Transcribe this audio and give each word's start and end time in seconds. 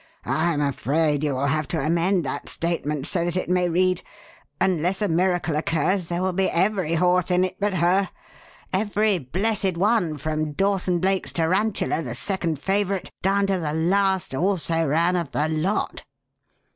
"I'm 0.25 0.61
afraid 0.61 1.23
you 1.23 1.35
will 1.35 1.45
have 1.45 1.67
to 1.67 1.79
amend 1.79 2.23
that 2.25 2.49
statement 2.49 3.05
so 3.05 3.23
that 3.23 3.35
it 3.35 3.51
may 3.51 3.69
read, 3.69 4.01
'unless 4.59 4.99
a 4.99 5.07
miracle 5.07 5.55
occurs 5.55 6.07
there 6.07 6.23
will 6.23 6.33
be 6.33 6.49
every 6.49 6.95
horse 6.95 7.29
in 7.29 7.43
it 7.43 7.57
but 7.59 7.75
her' 7.75 8.09
every 8.73 9.19
blessed 9.19 9.77
one 9.77 10.17
from 10.17 10.53
Dawson 10.53 10.97
Blake's 10.97 11.31
Tarantula, 11.33 12.01
the 12.01 12.15
second 12.15 12.57
favourite, 12.57 13.11
down 13.21 13.45
to 13.45 13.59
the 13.59 13.73
last 13.73 14.33
'also 14.33 14.87
ran' 14.87 15.15
of 15.15 15.33
the 15.33 15.47
lot." 15.47 16.03